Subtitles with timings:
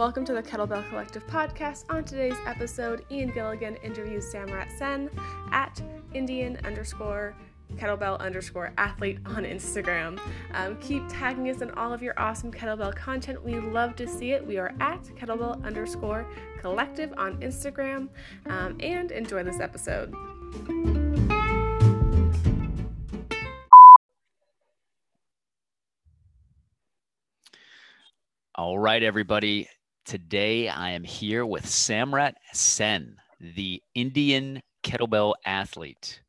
[0.00, 1.84] welcome to the Kettlebell Collective podcast.
[1.90, 5.10] On today's episode, Ian Gilligan interviews Samrat Sen
[5.52, 5.82] at
[6.14, 7.36] Indian underscore
[7.74, 10.18] kettlebell underscore athlete on Instagram.
[10.54, 13.44] Um, keep tagging us in all of your awesome kettlebell content.
[13.44, 14.46] We love to see it.
[14.46, 16.26] We are at kettlebell underscore
[16.62, 18.08] collective on Instagram
[18.46, 20.14] um, and enjoy this episode.
[28.54, 29.68] All right, everybody.
[30.10, 36.20] Today I am here with Samrat Sen, the Indian kettlebell athlete.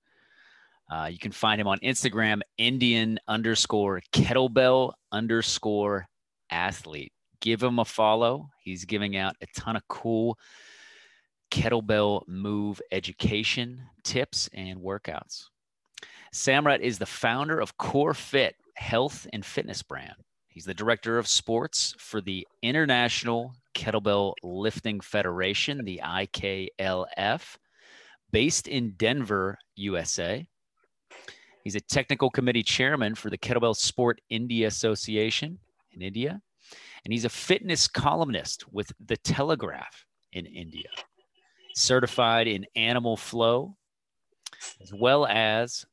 [0.88, 6.07] Uh, you can find him on Instagram, Indian underscore kettlebell underscore
[6.52, 7.12] athlete.
[7.40, 8.52] Give him a follow.
[8.63, 10.38] He's giving out a ton of cool
[11.49, 15.45] kettlebell move education tips and workouts.
[16.32, 20.18] Samrat is the founder of Core Fit Health and Fitness brand.
[20.49, 27.57] He's the director of sports for the International Kettlebell Lifting Federation, the IKLF,
[28.32, 30.48] based in Denver, USA.
[31.63, 35.57] He's a technical committee chairman for the Kettlebell Sport India Association
[35.93, 36.40] in India.
[37.04, 40.90] And he's a fitness columnist with The Telegraph in India,
[41.76, 43.76] certified in animal flow,
[44.79, 45.88] as well as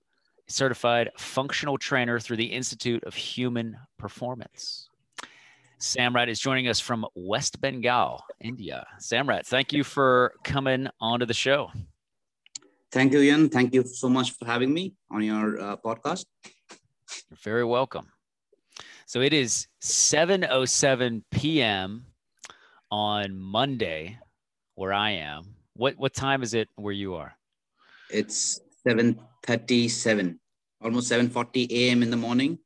[0.46, 4.87] certified functional trainer through the Institute of Human Performance.
[5.80, 8.84] Samrat is joining us from West Bengal, India.
[9.00, 11.70] Samrat, thank you for coming onto the show.
[12.90, 13.48] Thank you, Ian.
[13.48, 16.24] Thank you so much for having me on your uh, podcast.
[17.30, 18.08] You're very welcome.
[19.06, 22.06] So it is 7:07 p.m.
[22.90, 24.18] on Monday,
[24.74, 25.54] where I am.
[25.74, 27.36] What what time is it where you are?
[28.10, 30.38] It's 7.37,
[30.82, 32.02] almost 7.40 a.m.
[32.02, 32.58] in the morning,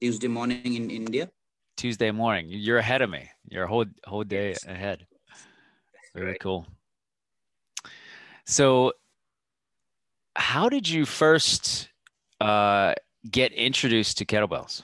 [0.00, 1.30] Tuesday morning in India.
[1.76, 2.46] Tuesday morning.
[2.48, 3.30] You're ahead of me.
[3.48, 4.64] You're a whole, whole day yes.
[4.64, 5.06] ahead.
[6.14, 6.40] Very right.
[6.40, 6.66] cool.
[8.44, 8.92] So
[10.36, 11.88] how did you first
[12.40, 12.94] uh,
[13.30, 14.82] get introduced to kettlebells?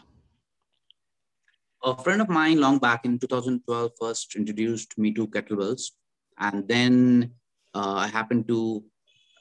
[1.84, 5.92] A friend of mine long back in 2012 first introduced me to kettlebells.
[6.38, 7.32] And then
[7.74, 8.82] uh, I happened to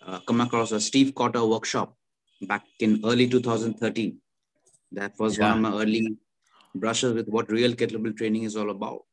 [0.05, 1.95] uh, come across a Steve Cotter workshop
[2.41, 4.19] back in early 2013.
[4.91, 5.49] That was yeah.
[5.49, 6.17] one of my early
[6.79, 9.03] brushes with what real kettlebell training is all about.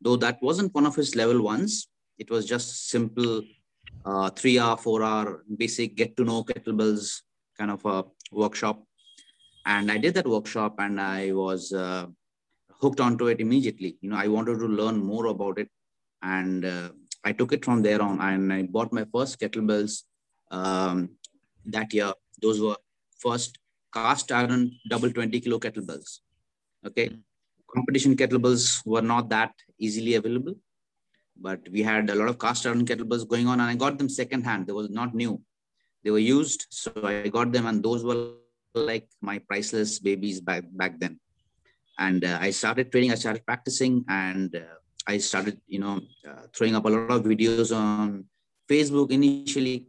[0.00, 3.42] Though that wasn't one of his level ones, it was just simple
[4.04, 7.22] uh, three hour, four hour basic get to know kettlebells
[7.58, 8.82] kind of a workshop.
[9.64, 12.06] And I did that workshop and I was uh,
[12.80, 13.96] hooked onto it immediately.
[14.00, 15.68] You know, I wanted to learn more about it.
[16.22, 16.90] And uh,
[17.24, 20.02] I took it from there on and I bought my first kettlebells
[20.50, 21.10] um,
[21.64, 22.12] that year.
[22.40, 22.76] Those were
[23.18, 23.58] first
[23.92, 26.20] cast iron double 20 kilo kettlebells.
[26.86, 27.08] Okay.
[27.08, 27.20] Mm.
[27.74, 30.54] Competition kettlebells were not that easily available,
[31.36, 34.08] but we had a lot of cast iron kettlebells going on and I got them
[34.08, 34.66] secondhand.
[34.66, 35.40] They were not new.
[36.04, 36.66] They were used.
[36.70, 38.34] So I got them and those were
[38.74, 41.18] like my priceless babies back, back then.
[41.98, 46.46] And uh, I started training, I started practicing and uh, I started, you know, uh,
[46.54, 48.26] throwing up a lot of videos on
[48.70, 49.86] Facebook initially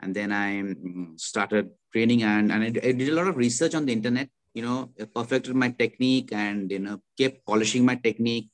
[0.00, 3.74] and then I mm, started training and, and I, I did a lot of research
[3.74, 8.48] on the internet, you know, perfected my technique and, you know, kept polishing my technique.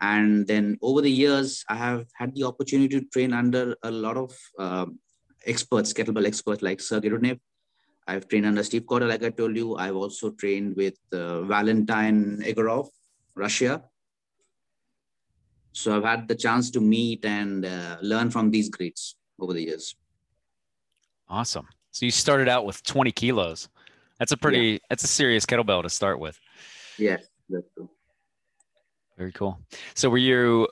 [0.00, 4.16] And then over the years, I have had the opportunity to train under a lot
[4.16, 4.98] of um,
[5.44, 7.40] experts, kettlebell experts like Sergey Rudnev.
[8.06, 9.76] I've trained under Steve Cotter, like I told you.
[9.76, 12.88] I've also trained with uh, Valentin Egorov,
[13.34, 13.82] Russia.
[15.72, 19.62] So I've had the chance to meet and uh, learn from these greats over the
[19.62, 19.96] years.
[21.28, 21.66] Awesome.
[21.90, 23.68] So you started out with 20 kilos.
[24.18, 24.78] That's a pretty, yeah.
[24.88, 26.38] that's a serious kettlebell to start with.
[26.98, 27.90] Yes, that's true.
[29.18, 29.58] Very cool.
[29.94, 30.68] So were you,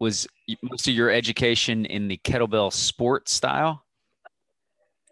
[0.00, 0.26] was
[0.62, 3.84] most of your education in the kettlebell sport style?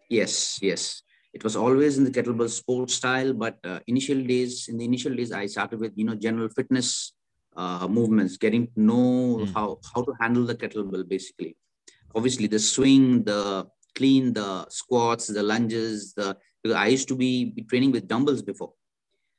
[0.09, 1.03] Yes, yes.
[1.33, 5.15] It was always in the kettlebell sport style, but uh, initial days, in the initial
[5.15, 7.13] days, I started with, you know, general fitness
[7.57, 9.55] uh, movements, getting to know mm.
[9.55, 11.57] how, how to handle the kettlebell basically.
[12.15, 16.15] Obviously the swing, the clean the squats, the lunges.
[16.15, 18.73] The I used to be training with dumbbells before.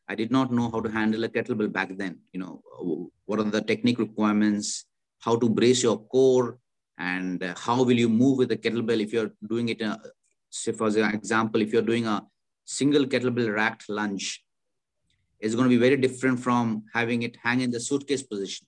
[0.08, 2.20] I did not know how to handle a kettlebell back then.
[2.34, 4.86] You know, what are the technique requirements?
[5.20, 6.58] How to brace your core,
[6.98, 9.82] and how will you move with the kettlebell if you're doing it?
[9.82, 10.00] A,
[10.50, 12.26] say, for example, if you're doing a
[12.66, 14.44] single kettlebell racked lunge,
[15.40, 18.68] it's going to be very different from having it hang in the suitcase position.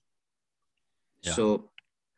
[1.22, 1.32] Yeah.
[1.32, 1.70] So,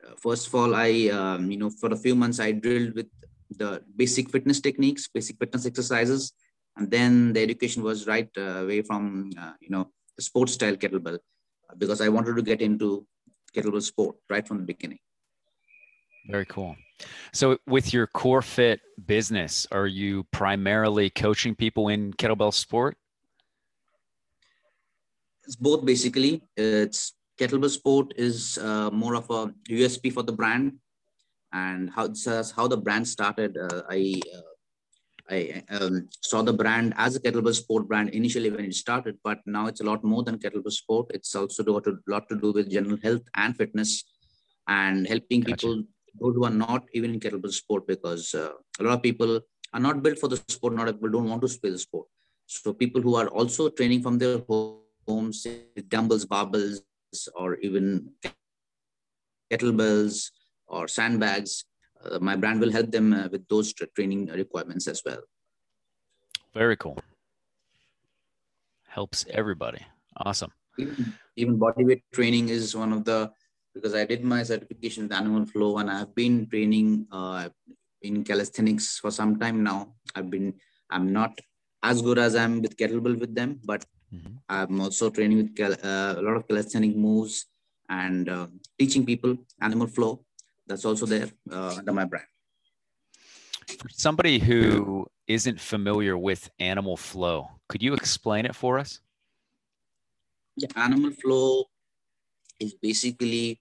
[0.07, 3.09] uh, first of all, I, um, you know, for a few months, I drilled with
[3.51, 6.33] the basic fitness techniques, basic fitness exercises,
[6.77, 10.77] and then the education was right uh, away from uh, you know the sports style
[10.77, 13.07] kettlebell uh, because I wanted to get into
[13.55, 14.99] kettlebell sport right from the beginning.
[16.29, 16.77] Very cool.
[17.33, 22.97] So, with your core fit business, are you primarily coaching people in kettlebell sport?
[25.45, 26.43] It's both basically.
[26.57, 30.79] It's kettlebell sport is uh, more of a USP for the brand,
[31.57, 33.57] and how this how the brand started.
[33.57, 34.01] Uh, I
[34.37, 34.53] uh,
[35.29, 35.39] I
[35.77, 39.67] um, saw the brand as a kettlebell sport brand initially when it started, but now
[39.71, 41.07] it's a lot more than kettlebell sport.
[41.19, 44.05] It's also got a lot to do with general health and fitness,
[44.69, 45.55] and helping gotcha.
[45.57, 49.41] people who are not even in kettlebell sport because uh, a lot of people
[49.73, 50.75] are not built for the sport.
[50.75, 52.07] Not people don't want to play the sport.
[52.47, 55.47] So people who are also training from their homes,
[55.89, 56.81] dumbbells, barbells,
[57.35, 58.11] or even
[59.51, 60.31] kettlebells
[60.69, 61.65] or sandbags,
[62.05, 65.23] uh, my brand will help them uh, with those training requirements as well.
[66.55, 66.99] Very cool.
[68.89, 69.85] Helps everybody.
[70.17, 70.53] Awesome.
[70.79, 73.31] Even, even bodyweight training is one of the
[73.75, 77.51] because I did my certification with Animal Flow and I've been training uh,
[78.01, 79.93] in calisthenics for some time now.
[80.15, 80.55] I've been
[80.91, 81.39] I'm not
[81.83, 84.37] as good as I'm with kettlebell with them, but mm-hmm.
[84.49, 87.47] I'm also training with cal- uh, a lot of calisthenic moves
[87.89, 88.47] and uh,
[88.79, 90.25] teaching people Animal Flow
[90.67, 92.27] that's also there uh, under my brand.
[93.81, 99.01] For somebody who isn't familiar with Animal Flow, could you explain it for us?
[100.57, 101.65] Yeah, Animal Flow
[102.61, 103.61] is basically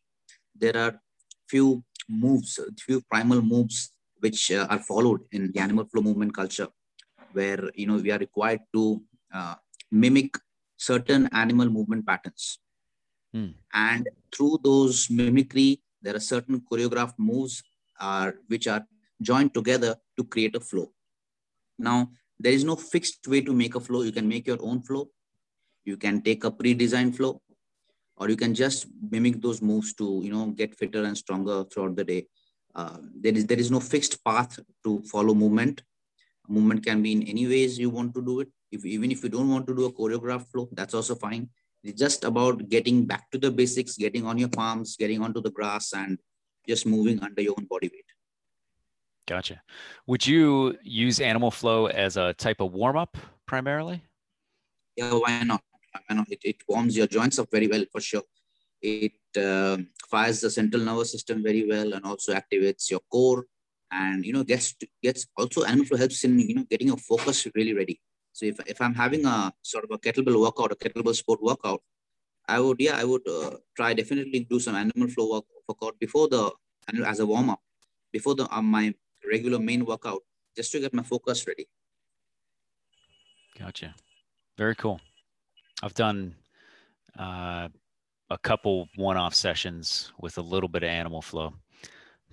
[0.56, 1.02] there are
[1.50, 6.68] few moves, few primal moves which uh, are followed in the Animal Flow movement culture,
[7.34, 9.02] where you know we are required to
[9.34, 9.56] uh,
[9.92, 10.38] mimic
[10.78, 12.60] certain animal movement patterns.
[13.34, 13.52] Hmm.
[13.74, 17.64] And through those mimicry, there are certain choreographed moves
[18.00, 18.86] are, which are
[19.22, 20.92] joined together to create a flow.
[21.80, 24.02] Now, there is no fixed way to make a flow.
[24.04, 25.10] You can make your own flow.
[25.84, 27.42] You can take a pre-designed flow,
[28.18, 31.96] or you can just mimic those moves to you know get fitter and stronger throughout
[31.96, 32.28] the day.
[32.74, 35.84] Uh, there is there is no fixed path to follow movement.
[36.48, 38.50] Movement can be in any ways you want to do it.
[38.72, 41.50] If even if you don't want to do a choreographed flow, that's also fine.
[41.86, 45.52] It's just about getting back to the basics, getting on your palms, getting onto the
[45.52, 46.20] grass, and
[46.68, 48.06] just moving under your own body weight.
[49.28, 49.62] Gotcha.
[50.08, 54.02] Would you use Animal Flow as a type of warm up primarily?
[54.96, 55.62] Yeah, why not?
[56.08, 56.32] Why not?
[56.32, 58.24] It, it warms your joints up very well for sure.
[58.82, 59.78] It uh,
[60.10, 63.46] fires the central nervous system very well and also activates your core
[63.92, 67.48] and you know gets gets also animal flow helps in you know getting your focus
[67.56, 68.00] really ready
[68.36, 71.82] so if, if I'm having a sort of a kettlebell workout, a kettlebell sport workout,
[72.50, 76.28] I would, yeah, I would uh, try definitely do some animal flow work, workout before
[76.28, 76.52] the,
[77.06, 77.62] as a warm up,
[78.12, 78.94] before the, um, my
[79.26, 80.20] regular main workout,
[80.54, 81.66] just to get my focus ready.
[83.58, 83.96] Gotcha.
[84.58, 85.00] Very cool.
[85.82, 86.36] I've done
[87.18, 87.70] uh,
[88.30, 91.54] a couple one-off sessions with a little bit of animal flow.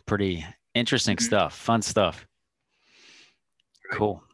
[0.05, 0.45] Pretty
[0.75, 1.27] interesting mm-hmm.
[1.27, 2.27] stuff, fun stuff.
[3.89, 3.99] Right.
[3.99, 4.25] Cool.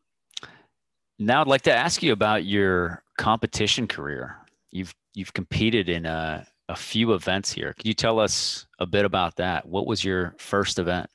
[1.19, 4.37] Now I'd like to ask you about your competition career.
[4.71, 7.73] You've you've competed in a, a few events here.
[7.73, 9.67] Could you tell us a bit about that?
[9.67, 11.11] What was your first event?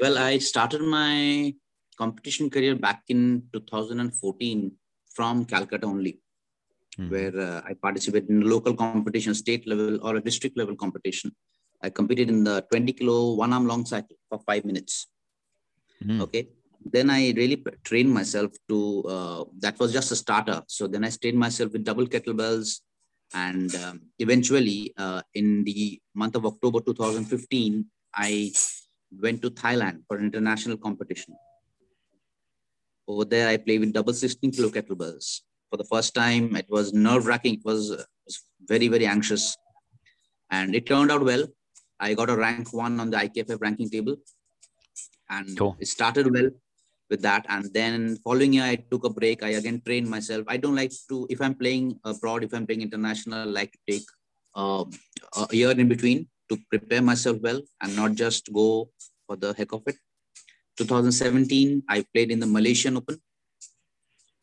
[0.00, 1.54] Well, I started my
[1.96, 4.72] competition career back in 2014
[5.14, 6.18] from Calcutta only,
[6.98, 7.08] mm.
[7.08, 11.30] where uh, I participated in local competition, state level or a district level competition.
[11.80, 15.06] I competed in the 20 kilo one arm long cycle for five minutes.
[16.04, 16.20] Mm.
[16.22, 16.48] Okay
[16.84, 20.62] then I really trained myself to, uh, that was just a starter.
[20.66, 22.80] So then I trained myself with double kettlebells.
[23.32, 27.84] And um, eventually, uh, in the month of October 2015,
[28.14, 28.52] I
[29.20, 31.36] went to Thailand for an international competition.
[33.06, 35.40] Over there, I played with double 16 kilo kettlebells.
[35.70, 37.54] For the first time, it was nerve wracking.
[37.54, 39.56] It was, uh, was very, very anxious.
[40.50, 41.46] And it turned out well.
[42.00, 44.16] I got a rank one on the IKFF ranking table.
[45.28, 45.76] And cool.
[45.78, 46.50] it started well
[47.10, 47.44] with that.
[47.48, 49.42] And then following year, I took a break.
[49.42, 50.44] I again trained myself.
[50.46, 53.78] I don't like to, if I'm playing abroad, if I'm playing international, I like to
[53.88, 54.06] take
[54.54, 54.84] uh,
[55.36, 58.90] a year in between to prepare myself well and not just go
[59.26, 59.96] for the heck of it.
[60.78, 63.20] 2017, I played in the Malaysian Open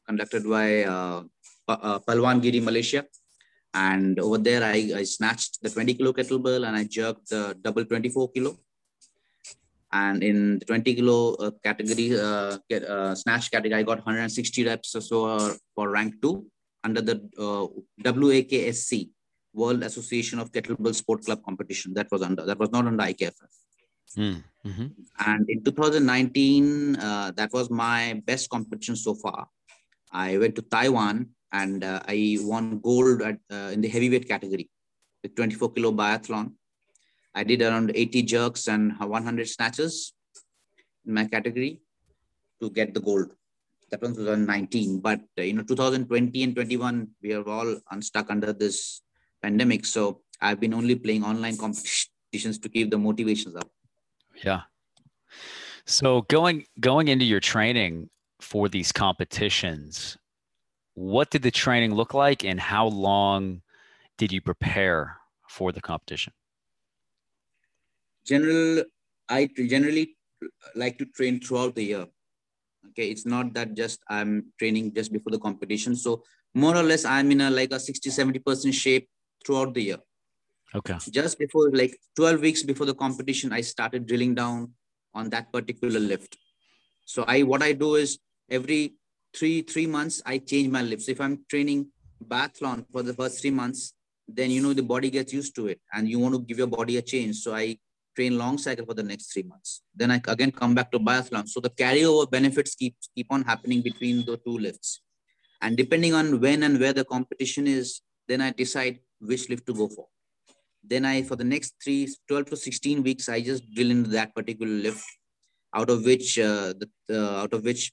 [0.06, 1.24] conducted by uh,
[1.68, 3.04] uh, Palwan Giri, Malaysia.
[3.74, 7.86] And over there, I, I snatched the 20 kilo kettlebell and I jerked the double
[7.86, 8.58] 24 kilo
[9.92, 14.96] and in the 20 kilo uh, category, uh, uh, snatch category, I got 160 reps
[14.96, 16.46] or so uh, for rank two
[16.84, 17.68] under the uh,
[18.04, 19.10] WAKSC,
[19.54, 21.94] World Association of Kettlebell Sport Club competition.
[21.94, 23.34] That was under, that was not under IKFF.
[24.18, 24.88] Mm, mm-hmm.
[25.26, 29.48] And in 2019, uh, that was my best competition so far.
[30.12, 34.70] I went to Taiwan and I won gold at, in the heavyweight category
[35.24, 36.54] the 24 kilo biathlon.
[37.38, 40.14] I did around 80 jerks and 100 snatches
[41.06, 41.82] in my category
[42.60, 43.30] to get the gold.
[43.92, 45.02] That was 2019.
[45.02, 49.02] But uh, you know, 2020 and 21, we are all unstuck under this
[49.44, 49.86] pandemic.
[49.86, 53.70] So I've been only playing online competitions to keep the motivations up.
[54.44, 54.62] Yeah.
[55.86, 58.10] So going going into your training
[58.42, 60.18] for these competitions,
[60.96, 63.62] what did the training look like and how long
[64.18, 65.18] did you prepare
[65.48, 66.34] for the competition?
[68.28, 68.84] General,
[69.30, 70.16] I generally
[70.76, 72.06] like to train throughout the year.
[72.90, 75.96] Okay, it's not that just I'm training just before the competition.
[75.96, 79.10] So more or less, I'm in a like a 60, 70% shape
[79.46, 79.98] throughout the year.
[80.76, 80.98] Okay.
[81.12, 84.74] Just before like 12 weeks before the competition, I started drilling down
[85.14, 86.38] on that particular lift.
[87.06, 88.20] So I what I do is
[88.50, 88.96] every
[89.36, 91.08] three three months I change my lifts.
[91.08, 91.88] If I'm training
[92.26, 93.94] biathlon for the first three months,
[94.28, 96.68] then you know the body gets used to it and you want to give your
[96.68, 97.38] body a change.
[97.38, 97.78] So I
[98.18, 99.82] train long cycle for the next three months.
[99.96, 101.48] Then I again come back to biathlon.
[101.48, 105.02] So the carryover benefits keep keep on happening between the two lifts.
[105.62, 109.74] And depending on when and where the competition is, then I decide which lift to
[109.74, 110.08] go for.
[110.84, 114.34] Then I, for the next three, 12 to 16 weeks, I just drill into that
[114.36, 115.06] particular lift,
[115.76, 117.92] out of which, uh, the, uh, out of which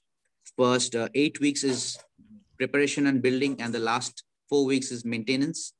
[0.57, 1.97] first uh, eight weeks is
[2.57, 5.73] preparation and building, and the last four weeks is maintenance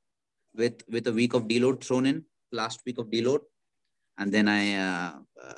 [0.55, 3.41] with, with a week of deload thrown in, last week of deload.
[4.17, 5.53] And then I uh, uh,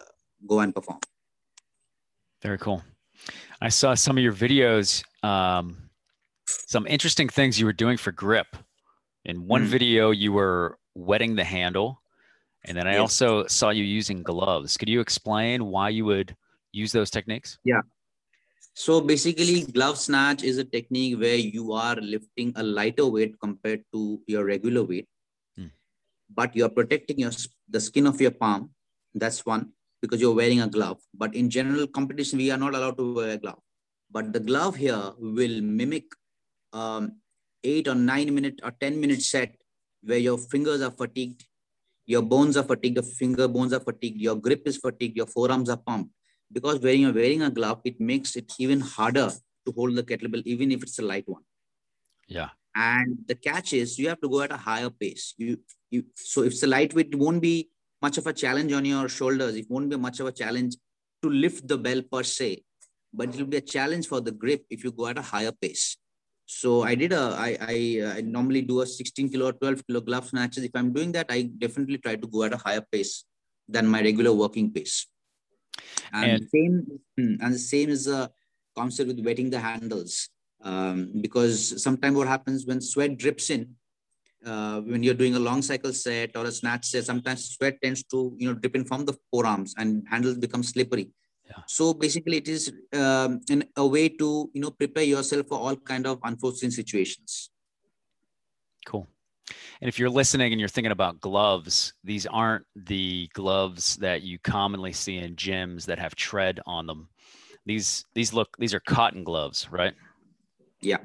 [0.48, 1.00] go and perform.
[2.42, 2.84] Very cool.
[3.62, 5.90] I saw some of your videos, um,
[6.46, 8.56] some interesting things you were doing for grip.
[9.26, 9.68] In one mm.
[9.68, 12.02] video, you were wetting the handle.
[12.66, 13.02] And then I yes.
[13.02, 14.78] also saw you using gloves.
[14.78, 16.36] Could you explain why you would
[16.72, 17.58] use those techniques?
[17.64, 17.82] Yeah.
[18.74, 23.84] So basically, glove snatch is a technique where you are lifting a lighter weight compared
[23.92, 25.08] to your regular weight,
[25.58, 25.74] hmm.
[26.30, 27.32] but you're protecting your
[27.70, 28.72] the skin of your palm.
[29.14, 29.72] That's one
[30.02, 31.00] because you're wearing a glove.
[31.14, 33.60] But in general competition, we are not allowed to wear a glove.
[34.12, 36.06] But the glove here will mimic
[36.74, 37.18] um,
[37.64, 39.56] eight or nine minute or ten minute set
[40.04, 41.46] where your fingers are fatigued,
[42.06, 45.70] your bones are fatigued, your finger bones are fatigued, your grip is fatigued, your forearms
[45.70, 46.12] are pumped.
[46.52, 49.30] Because when you're wearing a glove, it makes it even harder
[49.66, 51.44] to hold the kettlebell, even if it's a light one.
[52.28, 52.50] Yeah.
[52.78, 55.34] And the catch is you have to go at a higher pace.
[55.38, 55.58] You,
[55.90, 57.70] you so if it's a lightweight, it won't be
[58.04, 59.56] much of a challenge on your shoulders.
[59.56, 60.76] It won't be much of a challenge
[61.24, 62.64] to lift the bell per se,
[63.12, 65.52] but it will be a challenge for the grip if you go at a higher
[65.52, 65.98] pace.
[66.46, 70.02] So I did a, I, I, I normally do a 16 kilo or 12 kilo
[70.02, 70.64] glove snatches.
[70.64, 73.26] If I'm doing that, I definitely try to go at a higher pace
[73.68, 75.08] than my regular working pace.
[76.14, 78.30] And, and same, hmm, and the same is a
[78.78, 80.30] concept with wetting the handles.
[80.62, 83.76] Um, because sometimes what happens when sweat drips in,
[84.46, 88.04] uh, when you're doing a long cycle set or a snatch set, sometimes sweat tends
[88.04, 91.10] to you know drip in from the forearms and handles become slippery.
[91.46, 91.64] Yeah.
[91.68, 93.42] So basically, it is um,
[93.76, 97.50] a way to you know prepare yourself for all kind of unforeseen situations.
[98.86, 99.08] Cool.
[99.82, 104.40] And if you're listening and you're thinking about gloves, these aren't the gloves that you
[104.40, 107.10] commonly see in gyms that have tread on them.
[107.66, 109.94] These these look these are cotton gloves, right?
[110.82, 110.98] Yeah,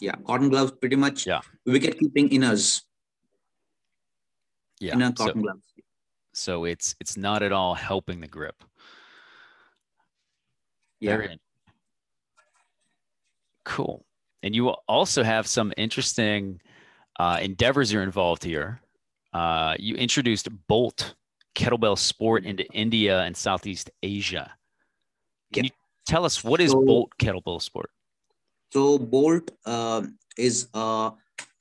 [0.00, 1.26] yeah, cotton gloves, pretty much.
[1.26, 2.82] Yeah, wicket keeping inners.
[4.80, 5.66] Yeah, inner cotton so, gloves.
[6.32, 8.62] So it's it's not at all helping the grip.
[11.00, 11.16] Yeah.
[11.16, 11.40] Very
[13.64, 14.04] cool.
[14.42, 16.60] And you also have some interesting
[17.18, 18.80] uh, endeavors you're involved here.
[19.32, 21.14] Uh, you introduced Bolt
[21.54, 24.52] kettlebell sport into India and Southeast Asia.
[25.52, 25.70] Can yeah.
[25.70, 27.90] you tell us what is so, Bolt kettlebell sport?
[28.76, 30.02] So Bolt uh,
[30.36, 31.10] is a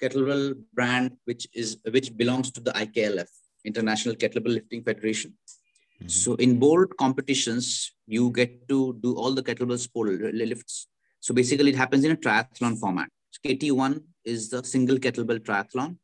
[0.02, 3.30] kettlebell brand which is which belongs to the IKLF,
[3.64, 5.32] International Kettlebell Lifting Federation.
[5.32, 6.10] Mm-hmm.
[6.10, 10.90] So in Bolt competitions, you get to do all the kettlebell sport lifts.
[11.22, 13.08] So basically, it happens in a triathlon format.
[13.32, 15.96] So KT1 is the single kettlebell triathlon.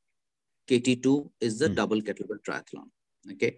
[0.70, 1.76] KT2 is the mm-hmm.
[1.76, 2.88] double kettlebell triathlon.
[3.34, 3.58] Okay.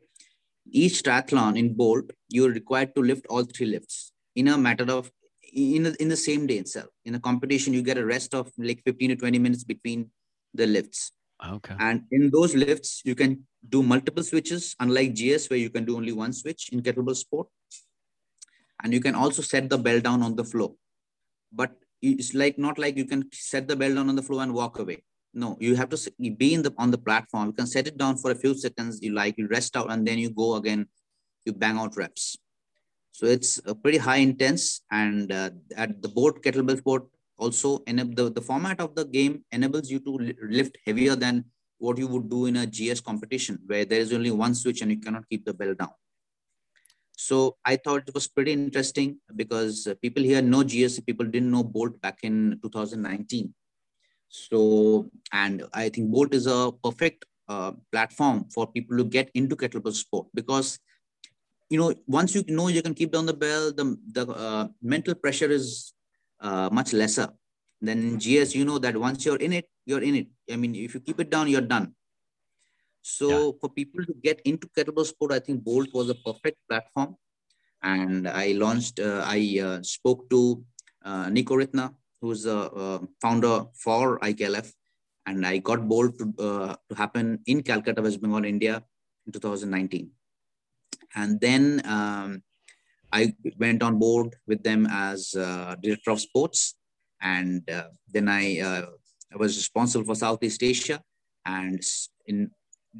[0.72, 5.12] Each triathlon in Bolt, you're required to lift all three lifts in a matter of
[5.54, 6.88] in, the in the same day itself.
[7.06, 10.10] In a competition, you get a rest of like 15 to 20 minutes between
[10.54, 11.12] the lifts.
[11.46, 11.76] Okay.
[11.80, 15.98] And in those lifts, you can do multiple switches, unlike GS, where you can do
[15.98, 17.48] only one switch in kettlebell sport.
[18.84, 20.74] And you can also set the bell down on the floor.
[21.52, 24.54] But it's like not like you can set the bell down on the floor and
[24.54, 25.04] walk away.
[25.34, 27.48] No, you have to be in the on the platform.
[27.48, 29.00] You can set it down for a few seconds.
[29.02, 30.88] You like you rest out, and then you go again.
[31.46, 32.38] You bang out reps.
[33.14, 34.82] So it's a pretty high intense.
[34.92, 37.04] And uh, at the Bolt kettlebell sport,
[37.38, 41.46] also the, the format of the game enables you to lift heavier than
[41.78, 44.92] what you would do in a GS competition where there is only one switch and
[44.92, 45.92] you cannot keep the bell down.
[47.16, 51.64] So I thought it was pretty interesting because people here know GS, people didn't know
[51.64, 53.54] Bolt back in 2019.
[54.30, 59.56] So, and I think Bolt is a perfect uh, platform for people to get into
[59.56, 60.80] kettlebell sport because,
[61.70, 65.16] you know, once you know you can keep down the bell, the, the uh, mental
[65.16, 65.94] pressure is
[66.40, 67.30] uh, much lesser.
[67.82, 70.28] Then GS, you know that once you're in it, you're in it.
[70.52, 71.94] I mean, if you keep it down, you're done.
[73.02, 73.52] So yeah.
[73.60, 77.18] for people to get into kettlebell sport, I think Bolt was a perfect platform.
[77.82, 80.64] And I launched, uh, I uh, spoke to
[81.04, 84.72] uh, Nico Ritna, who's the uh, founder for IKLF.
[85.26, 88.82] And I got Bolt to, uh, to happen in Calcutta, West Bengal, India
[89.26, 90.10] in 2019.
[91.16, 92.44] And then um,
[93.12, 96.76] I went on board with them as uh, director of sports.
[97.22, 97.62] And
[98.12, 101.02] then I, I was responsible for Southeast Asia.
[101.46, 101.82] And
[102.26, 102.52] in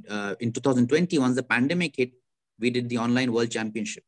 [0.10, 2.12] uh, in 2020, once the pandemic hit,
[2.60, 4.04] we did the online world championship.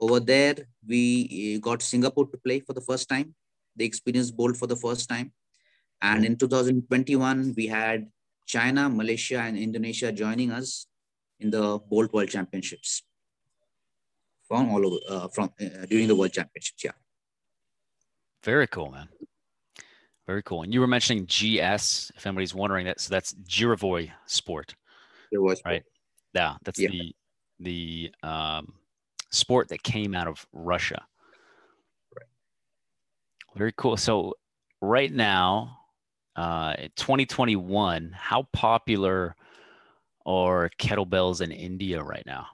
[0.00, 0.56] Over there,
[0.86, 3.34] we uh, got Singapore to play for the first time.
[3.76, 5.32] They experienced Bolt for the first time.
[6.02, 8.06] And in 2021, we had
[8.46, 10.86] China, Malaysia, and Indonesia joining us
[11.40, 13.02] in the Bolt World Championships
[14.46, 16.84] from all over uh, from uh, during the World Championships.
[16.84, 16.92] Yeah.
[18.42, 19.08] Very cool, man.
[20.26, 20.62] Very cool.
[20.62, 23.00] And you were mentioning GS, if anybody's wondering that.
[23.00, 24.74] So that's Girevoy Sport.
[25.30, 25.82] There was right.
[26.32, 26.90] Yeah, that's yeah.
[26.90, 27.14] the
[27.60, 28.74] the um,
[29.30, 31.04] sport that came out of Russia.
[32.16, 32.26] Right.
[33.56, 33.96] Very cool.
[33.96, 34.34] So
[34.80, 35.78] right now,
[36.36, 39.36] uh, 2021, how popular
[40.26, 42.46] are kettlebells in India right now?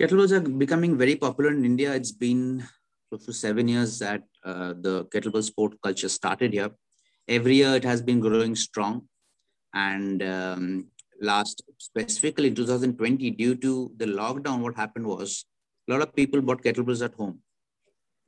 [0.00, 1.94] Kettlebells are becoming very popular in India.
[1.94, 2.64] It's been
[3.08, 6.70] close to seven years that uh, the kettlebell sport culture started here.
[7.28, 9.08] Every year it has been growing strong.
[9.72, 10.88] And um,
[11.20, 15.44] last, specifically in 2020, due to the lockdown, what happened was
[15.88, 17.40] a lot of people bought kettlebells at home.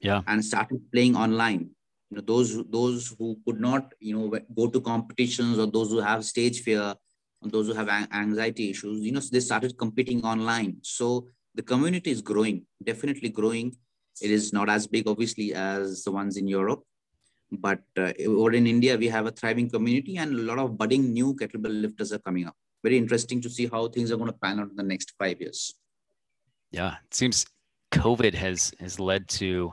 [0.00, 0.22] Yeah.
[0.26, 1.70] And started playing online.
[2.10, 5.98] You know, those those who could not, you know, go to competitions or those who
[5.98, 6.94] have stage fear,
[7.42, 10.76] or those who have anxiety issues, you know, they started competing online.
[10.82, 13.76] So the community is growing, definitely growing.
[14.22, 16.82] It is not as big, obviously, as the ones in Europe,
[17.50, 21.12] but uh, over in India, we have a thriving community and a lot of budding
[21.12, 22.54] new kettlebell lifters are coming up.
[22.82, 25.40] Very interesting to see how things are going to pan out in the next five
[25.40, 25.74] years.
[26.70, 27.46] Yeah, it seems
[27.92, 29.72] COVID has has led to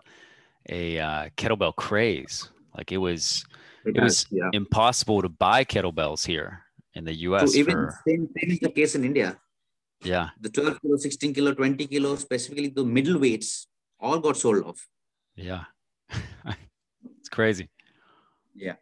[0.69, 2.49] a uh, kettlebell craze.
[2.78, 3.45] Like it was,
[3.86, 4.49] it, it was yeah.
[4.54, 7.54] impossible to buy kettlebells here in the U.S.
[7.54, 7.99] So even for...
[8.08, 9.38] same, same is the case in India.
[10.04, 13.67] Yeah, the 12 kilo, 16 kilo, 20 kilo, specifically the middle weights,
[13.99, 14.88] all got sold off.
[15.36, 15.63] Yeah.
[17.19, 17.69] It's crazy.
[18.54, 18.76] Yeah.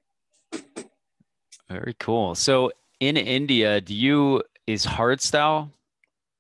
[1.70, 2.34] Very cool.
[2.34, 5.70] So in India, do you is hardstyle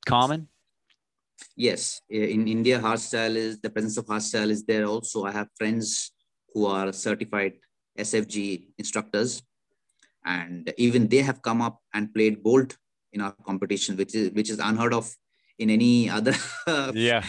[0.05, 0.47] common?
[1.55, 4.85] Yes, in India, hardstyle is the presence of hardstyle is there.
[4.85, 6.11] Also, I have friends
[6.53, 7.53] who are certified
[7.97, 9.43] SFG instructors,
[10.25, 12.77] and even they have come up and played Bolt
[13.13, 15.13] in our competition, which is which is unheard of
[15.59, 16.33] in any other
[16.93, 17.23] yeah.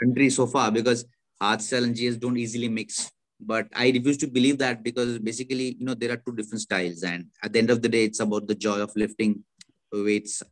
[0.00, 1.04] country so far because
[1.40, 3.10] hardstyle and GS don't easily mix.
[3.40, 7.02] But i refuse to believe that because basically you know there are two different styles.
[7.02, 9.44] And at the end of the day it's about the joy of lifting
[9.92, 10.42] weights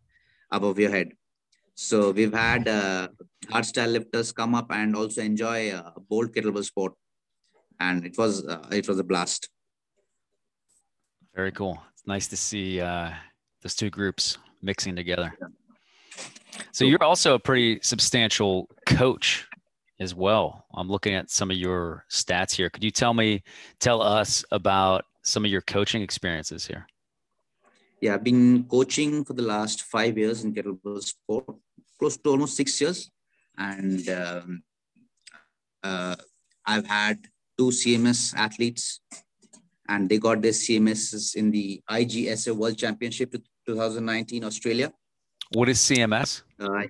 [0.52, 1.12] above your head
[1.76, 3.06] so we've had uh,
[3.50, 6.94] hard style lifters come up and also enjoy uh, Bolt kettlebell sport
[7.78, 9.48] and it was uh, it was a blast
[11.34, 13.10] very cool it's nice to see uh,
[13.62, 15.32] those two groups mixing together
[16.72, 19.46] so you're also a pretty substantial coach
[19.98, 20.64] as well.
[20.74, 22.70] I'm looking at some of your stats here.
[22.70, 23.42] Could you tell me,
[23.80, 26.86] tell us about some of your coaching experiences here?
[28.00, 31.56] Yeah, I've been coaching for the last five years in kettlebell sport,
[31.98, 33.10] close to almost six years.
[33.58, 34.62] And um,
[35.82, 36.16] uh,
[36.64, 37.18] I've had
[37.56, 39.00] two CMS athletes,
[39.88, 43.34] and they got their CMSs in the IGSA World Championship
[43.66, 44.92] 2019 Australia.
[45.52, 46.42] What is CMS?
[46.58, 46.82] Uh,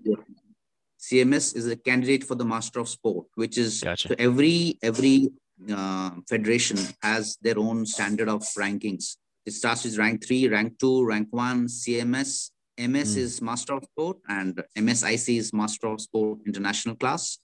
[0.98, 4.08] CMS is a candidate for the Master of Sport, which is gotcha.
[4.08, 5.28] so every every
[5.70, 9.16] uh, federation has their own standard of rankings.
[9.44, 12.50] It starts with rank three, rank two, rank one, CMS.
[12.78, 13.18] MS mm.
[13.18, 17.38] is Master of Sport, and MSIC is Master of Sport International Class.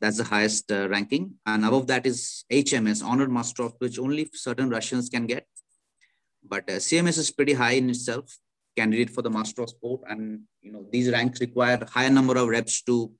[0.00, 1.34] That's the highest uh, ranking.
[1.46, 5.46] And above that is HMS, Honored Master of, which only certain Russians can get.
[6.42, 8.38] But uh, CMS is pretty high in itself
[8.76, 12.48] candidate for the master of sport and you know these ranks require higher number of
[12.48, 13.10] reps to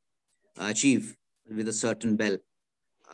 [0.59, 1.17] achieve
[1.57, 2.37] with a certain bell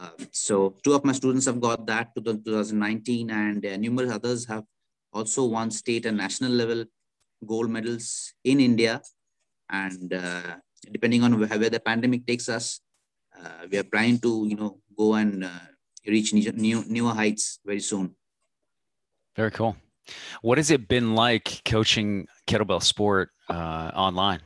[0.01, 4.13] uh, so two of my students have got that to the 2019 and uh, numerous
[4.13, 4.65] others have
[5.13, 6.85] also won state and national level
[7.47, 9.03] gold medals in India.
[9.71, 10.57] And uh,
[10.91, 12.81] depending on where the pandemic takes us,
[13.39, 15.67] uh, we are trying to, you know, go and uh,
[16.07, 18.15] reach new, new, newer heights very soon.
[19.37, 19.77] Very cool.
[20.43, 24.41] What has it been like coaching kettlebell sport uh, online?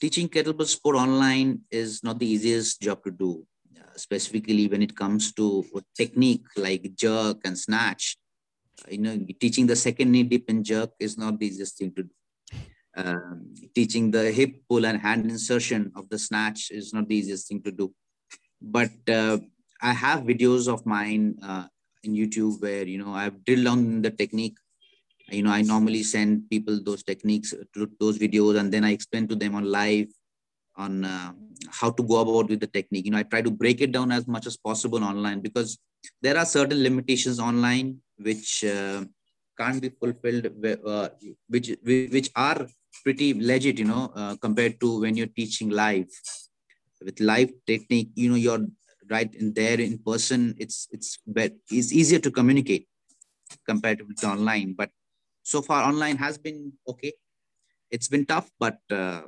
[0.00, 3.46] Teaching kettlebell sport online is not the easiest job to do,
[3.78, 5.64] uh, specifically when it comes to
[5.96, 8.16] technique like jerk and snatch.
[8.82, 11.92] Uh, you know, teaching the second knee dip and jerk is not the easiest thing
[11.94, 12.10] to do.
[12.96, 17.48] Um, teaching the hip pull and hand insertion of the snatch is not the easiest
[17.48, 17.92] thing to do.
[18.62, 19.38] But uh,
[19.82, 21.66] I have videos of mine uh,
[22.04, 24.56] in YouTube where you know I've drilled on the technique.
[25.30, 29.26] You know, I normally send people those techniques to those videos, and then I explain
[29.28, 30.08] to them on live
[30.76, 31.32] on uh,
[31.70, 33.06] how to go about with the technique.
[33.06, 35.78] You know, I try to break it down as much as possible online because
[36.20, 39.04] there are certain limitations online which uh,
[39.58, 40.50] can't be fulfilled,
[40.86, 41.08] uh,
[41.48, 42.66] which which are
[43.02, 43.78] pretty legit.
[43.78, 46.08] You know, uh, compared to when you're teaching live.
[47.04, 48.66] With live technique, you know, you're
[49.10, 52.86] right in there in person it's it's better it's easier to communicate
[53.66, 54.90] compared to online but
[55.42, 57.12] so far online has been okay
[57.90, 59.22] it's been tough but uh,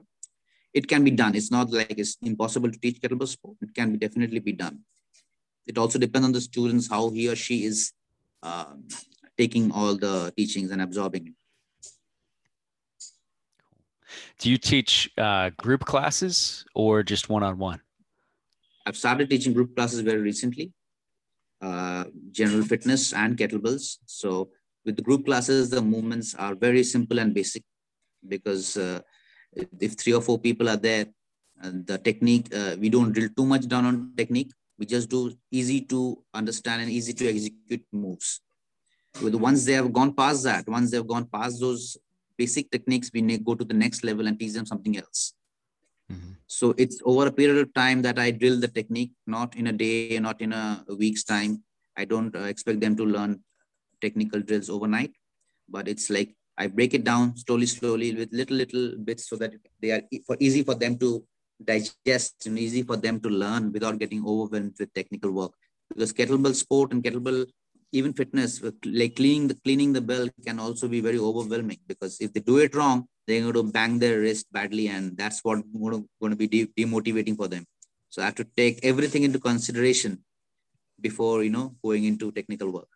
[0.72, 3.92] it can be done it's not like it's impossible to teach kettlebell sport it can
[3.92, 4.78] be definitely be done
[5.66, 7.92] it also depends on the students how he or she is
[8.42, 8.84] um,
[9.36, 11.34] taking all the teachings and absorbing it
[14.38, 17.80] do you teach uh, group classes or just one-on-one
[18.86, 20.72] I've started teaching group classes very recently,
[21.60, 23.98] uh, general fitness and kettlebells.
[24.06, 24.50] So
[24.84, 27.64] with the group classes, the movements are very simple and basic
[28.28, 29.00] because uh,
[29.80, 31.06] if three or four people are there,
[31.62, 34.52] and the technique, uh, we don't drill too much down on technique.
[34.78, 38.40] We just do easy to understand and easy to execute moves.
[39.22, 41.96] With once they have gone past that, once they've gone past those
[42.36, 45.32] basic techniques, we go to the next level and teach them something else.
[46.12, 46.32] Mm-hmm.
[46.46, 49.72] So it's over a period of time that I drill the technique, not in a
[49.72, 51.64] day, not in a week's time.
[51.96, 53.40] I don't uh, expect them to learn
[54.00, 55.12] technical drills overnight,
[55.68, 59.54] but it's like I break it down slowly, slowly with little, little bits so that
[59.80, 61.24] they are for easy for them to
[61.64, 65.52] digest and easy for them to learn without getting overwhelmed with technical work.
[65.88, 67.46] Because kettlebell sport and kettlebell
[67.92, 72.32] even fitness, like cleaning the cleaning the bell can also be very overwhelming because if
[72.32, 76.30] they do it wrong, they're going to bang their wrist badly, and that's what going
[76.30, 77.64] to be de- demotivating for them.
[78.08, 80.24] So I have to take everything into consideration
[81.00, 82.88] before you know going into technical work.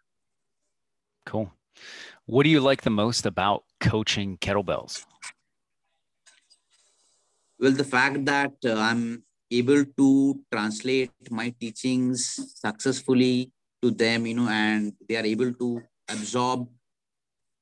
[1.26, 1.52] Cool.
[2.26, 5.04] What do you like the most about coaching kettlebells?
[7.60, 14.34] Well, the fact that uh, I'm able to translate my teachings successfully to them, you
[14.34, 16.66] know, and they are able to absorb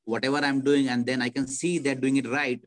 [0.04, 2.60] whatever I'm doing, and then I can see they're doing it right.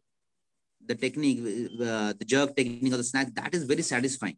[0.86, 1.40] The technique,
[1.80, 4.38] uh, the jerk technique of the snatch, that is very satisfying.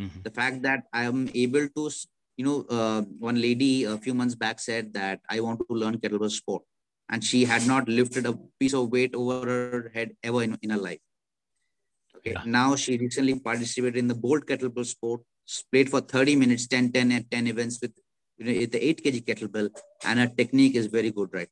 [0.00, 0.22] Mm-hmm.
[0.22, 1.90] The fact that I am able to,
[2.38, 5.98] you know, uh, one lady a few months back said that I want to learn
[5.98, 6.62] kettlebell sport,
[7.10, 10.70] and she had not lifted a piece of weight over her head ever in, in
[10.70, 11.00] her life.
[12.26, 12.42] Yeah.
[12.44, 15.20] now she recently participated in the bolt kettlebell sport,
[15.72, 17.92] played for 30 minutes, 10, 10, and 10 events with
[18.38, 19.70] you know, the 8 kg kettlebell,
[20.04, 21.48] and her technique is very good right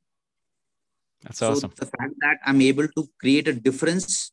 [1.22, 1.72] That's so awesome.
[1.76, 4.32] The fact that I'm able to create a difference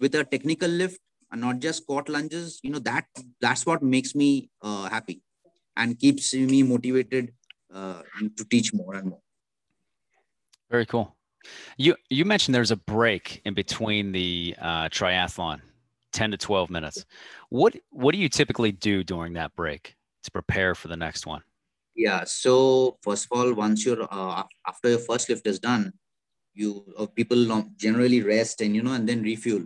[0.00, 0.98] with a technical lift
[1.30, 3.04] and not just squat lunges, you know, that
[3.40, 5.22] that's what makes me uh, happy
[5.76, 7.32] and keeps me motivated
[7.72, 8.02] uh,
[8.36, 9.20] to teach more and more.
[10.70, 11.16] Very cool.
[11.76, 15.60] You you mentioned there's a break in between the uh, triathlon,
[16.12, 17.04] 10 to 12 minutes.
[17.50, 21.42] What what do you typically do during that break to prepare for the next one?
[21.94, 22.24] Yeah.
[22.24, 25.92] So first of all, once you're uh, after your first lift is done,
[26.54, 27.40] you uh, people
[27.76, 29.64] generally rest and you know and then refuel,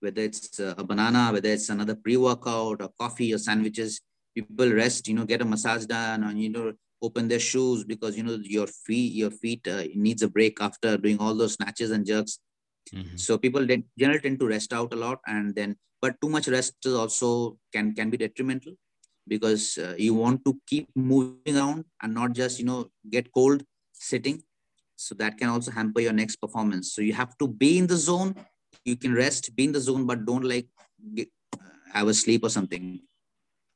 [0.00, 4.00] whether it's a banana, whether it's another pre-workout or coffee or sandwiches.
[4.34, 8.16] People rest, you know, get a massage done, and you know, open their shoes because
[8.16, 11.90] you know your feet your feet uh, needs a break after doing all those snatches
[11.90, 12.38] and jerks.
[12.94, 13.16] Mm-hmm.
[13.16, 13.66] So people
[13.98, 17.58] generally tend to rest out a lot, and then but too much rest is also
[17.72, 18.74] can can be detrimental
[19.28, 23.62] because uh, you want to keep moving around and not just you know get cold
[23.92, 24.42] sitting.
[24.98, 26.94] So that can also hamper your next performance.
[26.94, 28.34] So you have to be in the zone.
[28.84, 30.68] You can rest be in the zone but don't like
[31.14, 31.58] get, uh,
[31.92, 33.00] have a sleep or something.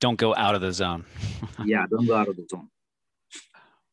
[0.01, 1.05] Don't go out of the zone.
[1.65, 2.71] Yeah don't go out of the zone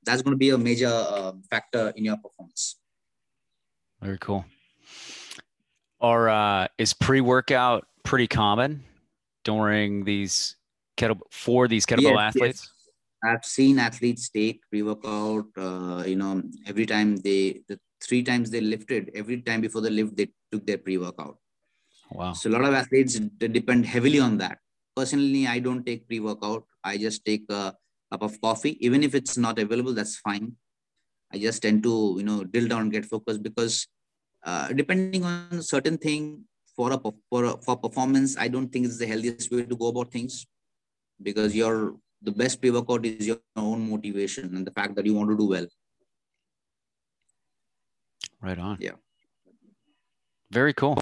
[0.07, 2.77] that's going to be a major uh, factor in your performance
[4.01, 4.45] very cool
[5.99, 8.83] or uh, is pre-workout pretty common
[9.43, 10.55] during these
[10.97, 12.71] kettle for these kettlebell yes, athletes?
[13.23, 15.47] I've seen athletes take pre-workout.
[15.57, 19.89] Uh, you know, every time they the three times they lifted, every time before the
[19.89, 21.37] lift they took their pre-workout.
[22.11, 22.33] Wow.
[22.33, 23.19] So a lot of athletes
[23.59, 24.59] depend heavily on that.
[24.95, 26.63] Personally, I don't take pre-workout.
[26.83, 27.75] I just take a
[28.11, 29.93] cup of coffee, even if it's not available.
[29.93, 30.53] That's fine.
[31.31, 33.87] I just tend to you know drill down, get focused because
[34.43, 38.97] uh, depending on certain thing for a for a, for performance, I don't think it's
[38.97, 40.45] the healthiest way to go about things
[41.21, 45.29] because your the best pre-workout is your own motivation and the fact that you want
[45.29, 45.67] to do well.
[48.41, 48.77] Right on.
[48.79, 48.97] Yeah.
[50.51, 51.01] Very cool.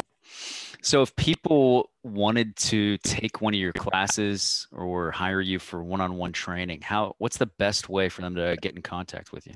[0.81, 6.31] So if people wanted to take one of your classes or hire you for one-on-one
[6.31, 9.55] training, how what's the best way for them to get in contact with you?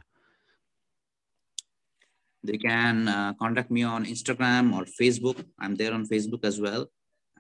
[2.44, 5.44] They can uh, contact me on Instagram or Facebook.
[5.60, 6.88] I'm there on Facebook as well,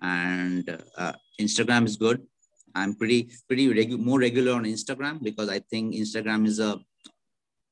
[0.01, 2.21] and uh, Instagram is good.
[2.75, 6.79] I'm pretty pretty regu- more regular on Instagram because I think Instagram is a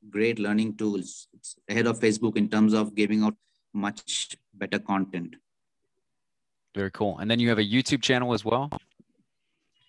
[0.10, 0.96] great learning tool.
[0.96, 1.28] It's
[1.70, 3.36] ahead of Facebook in terms of giving out
[3.74, 5.36] much better content.
[6.78, 7.18] Very cool.
[7.18, 8.70] And then you have a YouTube channel as well.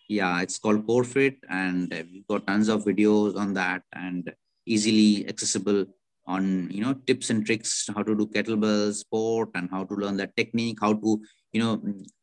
[0.09, 4.33] Yeah, it's called CoreFit, and we've got tons of videos on that and
[4.65, 5.85] easily accessible
[6.27, 10.17] on you know tips and tricks how to do kettlebell sport and how to learn
[10.19, 11.21] that technique how to
[11.53, 11.73] you know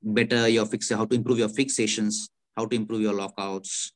[0.03, 3.93] better your fix how to improve your fixations how to improve your lockouts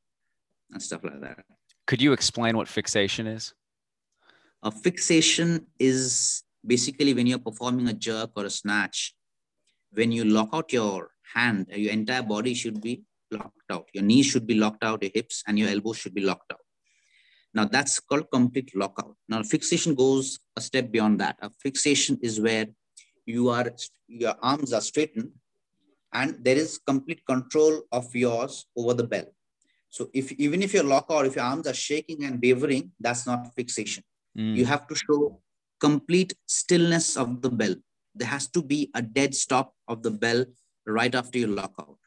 [0.71, 1.45] and stuff like that.
[1.87, 3.53] Could you explain what fixation is?
[4.61, 9.15] A fixation is basically when you're performing a jerk or a snatch,
[9.91, 13.87] when you lock out your hand, your entire body should be locked out.
[13.93, 16.59] Your knees should be locked out, your hips and your elbows should be locked out.
[17.53, 19.15] Now that's called complete lockout.
[19.27, 21.37] Now fixation goes a step beyond that.
[21.41, 22.67] A fixation is where
[23.25, 23.71] you are
[24.07, 25.31] your arms are straightened
[26.13, 29.25] and there is complete control of yours over the bell.
[29.89, 33.25] So if even if your lock or if your arms are shaking and wavering, that's
[33.25, 34.03] not fixation.
[34.37, 34.55] Mm.
[34.55, 35.41] You have to show
[35.79, 37.75] complete stillness of the bell.
[38.15, 40.45] There has to be a dead stop of the bell
[40.85, 41.97] right after you lock out.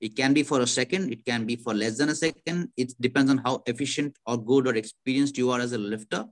[0.00, 2.70] It can be for a second, it can be for less than a second.
[2.76, 6.24] It depends on how efficient or good or experienced you are as a lifter.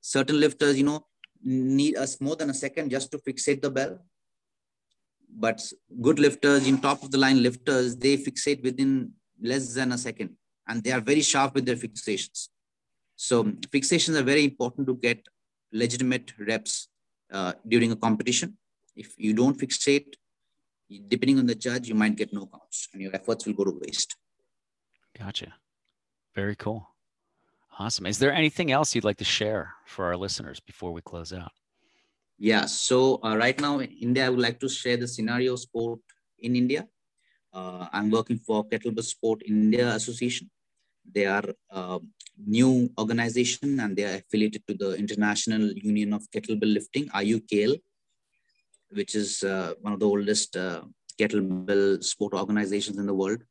[0.00, 1.06] Certain lifters, you know,
[1.42, 3.98] need us more than a second just to fixate the bell
[5.36, 5.60] but
[6.00, 10.30] good lifters in top of the line lifters they fixate within less than a second
[10.68, 12.48] and they are very sharp with their fixations
[13.16, 13.44] so
[13.74, 15.20] fixations are very important to get
[15.72, 16.88] legitimate reps
[17.32, 18.56] uh, during a competition.
[18.94, 20.14] If you don't fixate
[21.08, 23.78] depending on the judge you might get no counts and your efforts will go to
[23.82, 24.16] waste.
[25.18, 25.54] Gotcha.
[26.34, 26.88] Very cool.
[27.78, 28.06] Awesome.
[28.06, 31.52] Is there anything else you'd like to share for our listeners before we close out?
[32.38, 36.00] Yeah, so uh, right now in India, I would like to share the scenario sport
[36.38, 36.86] in India.
[37.52, 40.50] Uh, I'm working for Kettlebell Sport India Association.
[41.14, 41.98] They are a
[42.46, 47.80] new organization and they are affiliated to the International Union of Kettlebell Lifting, IUKL,
[48.90, 50.82] which is uh, one of the oldest uh,
[51.18, 53.42] kettlebell sport organizations in the world.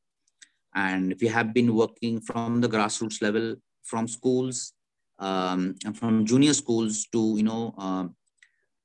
[0.73, 4.73] And we have been working from the grassroots level, from schools
[5.19, 8.15] um, and from junior schools to, you know, um,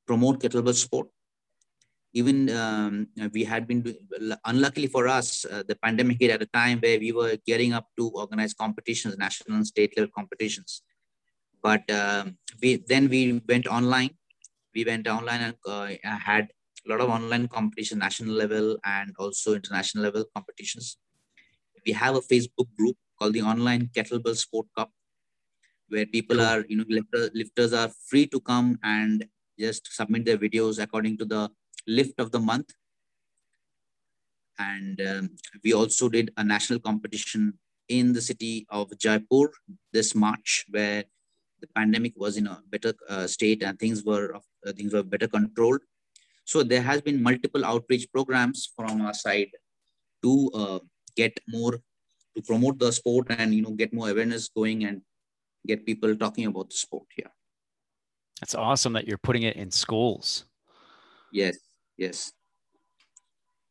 [0.07, 1.09] promote kettlebell sport.
[2.13, 3.85] Even um, we had been,
[4.45, 7.87] unluckily for us, uh, the pandemic hit at a time where we were gearing up
[7.97, 10.83] to organize competitions, national and state level competitions.
[11.63, 14.11] But um, we then we went online.
[14.75, 16.49] We went online and uh, had
[16.87, 20.97] a lot of online competition, national level and also international level competitions.
[21.87, 24.91] We have a Facebook group called the Online Kettlebell Sport Cup,
[25.89, 29.27] where people are, you know, lifters, lifters are free to come and
[29.59, 31.51] just submit their videos according to the
[31.91, 32.71] lift of the month.
[34.59, 35.31] And um,
[35.65, 37.55] we also did a national competition
[37.89, 39.51] in the city of Jaipur
[39.93, 41.05] this March, where
[41.61, 45.29] the pandemic was in a better uh, state and things were uh, things were better
[45.29, 45.81] controlled.
[46.45, 49.51] So there has been multiple outreach programs from our side
[50.23, 50.79] to uh,
[51.17, 51.73] get more
[52.37, 55.03] to promote the sport and you know get more awareness going and
[55.67, 57.31] get people talking about the sport here.
[58.41, 60.47] That's awesome that you're putting it in schools.
[61.33, 61.59] Yes,
[62.01, 62.33] yes.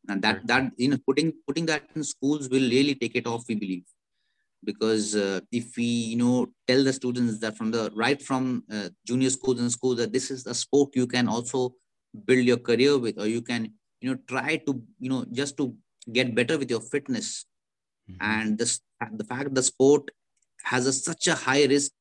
[0.08, 3.44] And that that you know putting putting that in schools will really take it off,
[3.48, 3.84] we believe,
[4.64, 8.88] because uh, if we you know tell the students that from the right from uh,
[9.06, 11.74] junior schools and schools that this is a sport you can also
[12.24, 15.74] build your career with, or you can you know try to you know just to
[16.12, 17.44] get better with your fitness,
[18.10, 18.22] mm-hmm.
[18.32, 18.80] and this
[19.12, 20.10] the fact the sport
[20.64, 21.92] has a, such a high risk,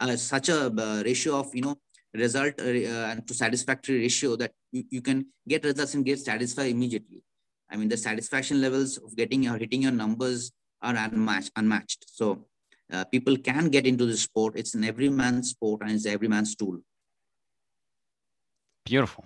[0.00, 1.76] uh, such a uh, ratio of you know
[2.16, 6.18] result uh, uh, and to satisfactory ratio that you, you can get results and get
[6.18, 7.22] satisfied immediately.
[7.70, 10.52] I mean, the satisfaction levels of getting or hitting your numbers
[10.82, 11.50] are unmatched.
[11.56, 12.06] unmatched.
[12.08, 12.46] So
[12.92, 14.54] uh, people can get into the sport.
[14.56, 16.78] It's an every man's sport and it's every man's tool.
[18.84, 19.24] Beautiful.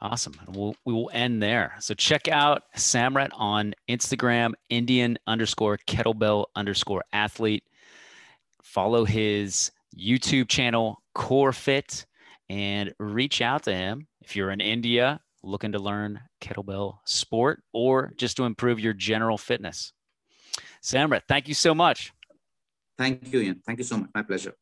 [0.00, 0.34] Awesome.
[0.46, 1.74] We'll, we will end there.
[1.80, 7.64] So check out Samrat on Instagram, Indian underscore kettlebell underscore athlete.
[8.62, 12.06] Follow his YouTube channel, Core Fit,
[12.48, 18.12] and reach out to him if you're in India looking to learn kettlebell sport or
[18.16, 19.92] just to improve your general fitness.
[20.80, 22.12] Samrat, thank you so much.
[22.96, 23.62] Thank you, Ian.
[23.66, 24.10] Thank you so much.
[24.14, 24.54] My pleasure.